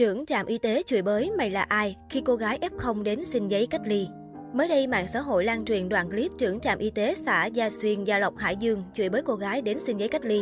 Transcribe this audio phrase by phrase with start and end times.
[0.00, 3.48] Trưởng trạm y tế chửi bới mày là ai khi cô gái F0 đến xin
[3.48, 4.08] giấy cách ly.
[4.52, 7.70] Mới đây, mạng xã hội lan truyền đoạn clip trưởng trạm y tế xã Gia
[7.70, 10.40] Xuyên, Gia Lộc, Hải Dương chửi bới cô gái đến xin giấy cách ly.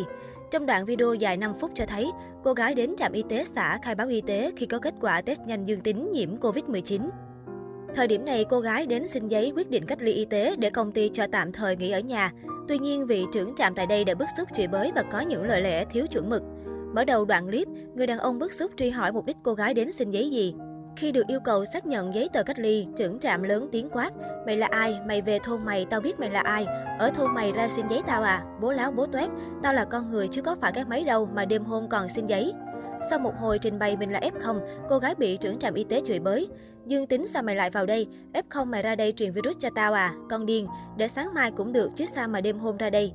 [0.50, 2.10] Trong đoạn video dài 5 phút cho thấy,
[2.44, 5.20] cô gái đến trạm y tế xã khai báo y tế khi có kết quả
[5.20, 7.08] test nhanh dương tính nhiễm Covid-19.
[7.94, 10.70] Thời điểm này, cô gái đến xin giấy quyết định cách ly y tế để
[10.70, 12.32] công ty cho tạm thời nghỉ ở nhà.
[12.68, 15.42] Tuy nhiên, vị trưởng trạm tại đây đã bức xúc chửi bới và có những
[15.42, 16.42] lời lẽ thiếu chuẩn mực.
[16.94, 19.74] Mở đầu đoạn clip, người đàn ông bức xúc truy hỏi mục đích cô gái
[19.74, 20.54] đến xin giấy gì.
[20.96, 24.10] Khi được yêu cầu xác nhận giấy tờ cách ly, trưởng trạm lớn tiếng quát.
[24.46, 24.98] Mày là ai?
[25.06, 26.66] Mày về thôn mày, tao biết mày là ai.
[26.98, 28.44] Ở thôn mày ra xin giấy tao à?
[28.60, 29.28] Bố láo bố toét.
[29.62, 32.26] Tao là con người chứ có phải cái máy đâu mà đêm hôm còn xin
[32.26, 32.52] giấy.
[33.10, 36.02] Sau một hồi trình bày mình là F0, cô gái bị trưởng trạm y tế
[36.04, 36.48] chửi bới.
[36.86, 38.06] Dương tính sao mày lại vào đây?
[38.32, 40.14] F0 mày ra đây truyền virus cho tao à?
[40.30, 43.12] Con điên, để sáng mai cũng được chứ sao mà đêm hôm ra đây?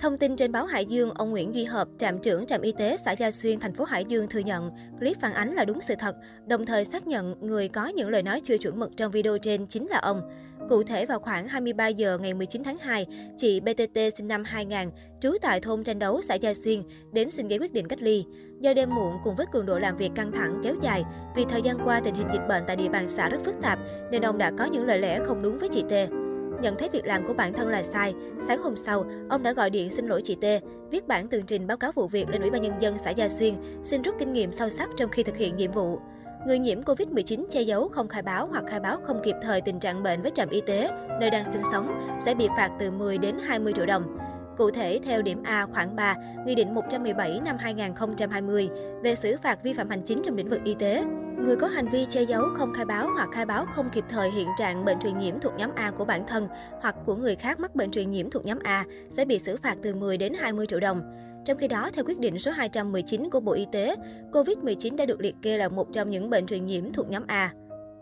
[0.00, 2.96] Thông tin trên báo Hải Dương, ông Nguyễn Duy Hợp, trạm trưởng trạm y tế
[2.96, 5.94] xã Gia Xuyên, thành phố Hải Dương thừa nhận clip phản ánh là đúng sự
[5.98, 6.16] thật,
[6.46, 9.66] đồng thời xác nhận người có những lời nói chưa chuẩn mực trong video trên
[9.66, 10.22] chính là ông.
[10.68, 13.06] Cụ thể vào khoảng 23 giờ ngày 19 tháng 2,
[13.38, 16.82] chị BTT sinh năm 2000, trú tại thôn tranh đấu xã Gia Xuyên,
[17.12, 18.24] đến xin giấy quyết định cách ly.
[18.60, 21.04] Do đêm muộn cùng với cường độ làm việc căng thẳng kéo dài,
[21.36, 23.78] vì thời gian qua tình hình dịch bệnh tại địa bàn xã rất phức tạp,
[24.10, 26.25] nên ông đã có những lời lẽ không đúng với chị T.
[26.62, 28.14] Nhận thấy việc làm của bản thân là sai,
[28.48, 30.44] sáng hôm sau, ông đã gọi điện xin lỗi chị T,
[30.90, 33.28] viết bản tường trình báo cáo vụ việc lên Ủy ban Nhân dân xã Gia
[33.28, 35.98] Xuyên, xin rút kinh nghiệm sâu sắc trong khi thực hiện nhiệm vụ.
[36.46, 39.80] Người nhiễm Covid-19 che giấu không khai báo hoặc khai báo không kịp thời tình
[39.80, 40.90] trạng bệnh với trạm y tế,
[41.20, 44.18] nơi đang sinh sống, sẽ bị phạt từ 10 đến 20 triệu đồng.
[44.56, 46.14] Cụ thể, theo điểm A khoảng 3,
[46.46, 48.68] Nghị định 117 năm 2020
[49.02, 51.04] về xử phạt vi phạm hành chính trong lĩnh vực y tế,
[51.38, 54.30] Người có hành vi che giấu, không khai báo hoặc khai báo không kịp thời
[54.30, 56.48] hiện trạng bệnh truyền nhiễm thuộc nhóm A của bản thân
[56.80, 59.76] hoặc của người khác mắc bệnh truyền nhiễm thuộc nhóm A sẽ bị xử phạt
[59.82, 61.02] từ 10 đến 20 triệu đồng.
[61.44, 63.94] Trong khi đó, theo quyết định số 219 của Bộ Y tế,
[64.32, 67.52] COVID-19 đã được liệt kê là một trong những bệnh truyền nhiễm thuộc nhóm A.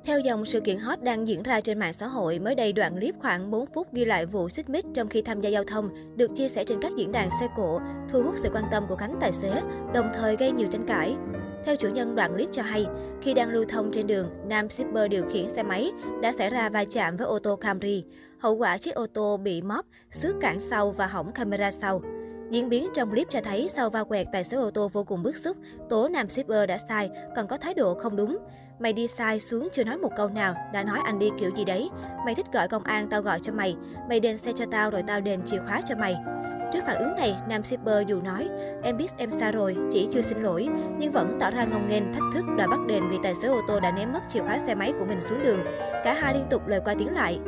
[0.05, 2.95] Theo dòng sự kiện hot đang diễn ra trên mạng xã hội, mới đây đoạn
[2.95, 6.17] clip khoảng 4 phút ghi lại vụ xích mích trong khi tham gia giao thông
[6.17, 8.97] được chia sẻ trên các diễn đàn xe cộ, thu hút sự quan tâm của
[8.97, 9.61] cánh tài xế,
[9.95, 11.17] đồng thời gây nhiều tranh cãi.
[11.67, 12.87] Theo chủ nhân đoạn clip cho hay,
[13.23, 15.93] khi đang lưu thông trên đường, nam shipper điều khiển xe máy
[16.23, 18.05] đã xảy ra va chạm với ô tô Camry.
[18.39, 22.03] Hậu quả chiếc ô tô bị móp, xước cản sau và hỏng camera sau.
[22.51, 25.23] Diễn biến trong clip cho thấy sau va quẹt tài xế ô tô vô cùng
[25.23, 25.57] bức xúc,
[25.89, 28.39] tố nam shipper đã sai, còn có thái độ không đúng.
[28.79, 31.65] Mày đi sai xuống chưa nói một câu nào, đã nói anh đi kiểu gì
[31.65, 31.89] đấy.
[32.25, 33.77] Mày thích gọi công an tao gọi cho mày,
[34.09, 36.17] mày đền xe cho tao rồi tao đền chìa khóa cho mày.
[36.75, 38.49] Trước phản ứng này, nam shipper dù nói,
[38.83, 40.69] em biết em xa rồi, chỉ chưa xin lỗi,
[40.99, 43.61] nhưng vẫn tỏ ra ngông nghênh thách thức đòi bắt đền vì tài xế ô
[43.69, 45.61] tô đã ném mất chìa khóa xe máy của mình xuống đường.
[46.05, 47.39] Cả hai liên tục lời qua tiếng lại.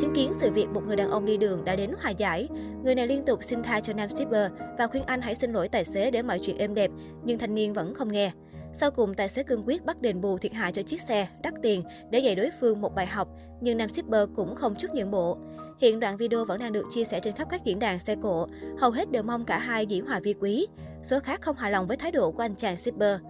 [0.00, 2.48] Chứng kiến sự việc một người đàn ông đi đường đã đến hòa giải.
[2.82, 5.68] Người này liên tục xin tha cho nam shipper và khuyên anh hãy xin lỗi
[5.68, 6.90] tài xế để mọi chuyện êm đẹp,
[7.24, 8.32] nhưng thanh niên vẫn không nghe.
[8.72, 11.54] Sau cùng, tài xế cương quyết bắt đền bù thiệt hại cho chiếc xe, đắt
[11.62, 13.28] tiền để dạy đối phương một bài học,
[13.60, 15.38] nhưng nam shipper cũng không chút nhượng bộ.
[15.78, 18.46] Hiện đoạn video vẫn đang được chia sẻ trên khắp các diễn đàn xe cộ.
[18.78, 20.66] Hầu hết đều mong cả hai dĩ hòa vi quý.
[21.02, 23.20] Số khác không hài lòng với thái độ của anh chàng shipper.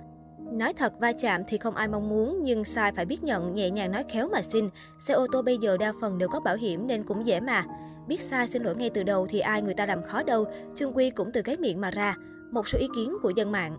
[0.52, 3.70] Nói thật va chạm thì không ai mong muốn, nhưng sai phải biết nhận, nhẹ
[3.70, 4.68] nhàng nói khéo mà xin.
[5.06, 7.64] Xe ô tô bây giờ đa phần đều có bảo hiểm nên cũng dễ mà.
[8.08, 10.44] Biết sai xin lỗi ngay từ đầu thì ai người ta làm khó đâu,
[10.76, 12.14] chung quy cũng từ cái miệng mà ra.
[12.50, 13.76] Một số ý kiến của dân mạng.